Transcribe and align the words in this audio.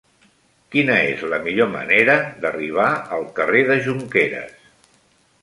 Quina 0.75 0.95
és 1.09 1.21
la 1.33 1.39
millor 1.47 1.69
manera 1.73 2.15
d'arribar 2.47 2.89
al 3.19 3.29
carrer 3.41 3.63
de 3.71 3.79
Jonqueres? 3.87 4.59